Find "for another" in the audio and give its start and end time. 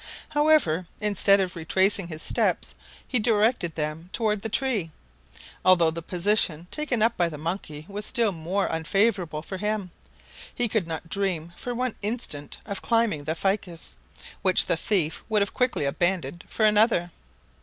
16.47-17.11